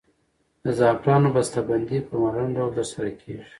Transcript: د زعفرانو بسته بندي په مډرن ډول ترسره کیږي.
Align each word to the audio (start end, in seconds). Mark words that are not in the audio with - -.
د 0.63 0.65
زعفرانو 0.79 1.27
بسته 1.35 1.59
بندي 1.69 1.99
په 2.07 2.13
مډرن 2.21 2.49
ډول 2.57 2.69
ترسره 2.77 3.09
کیږي. 3.19 3.45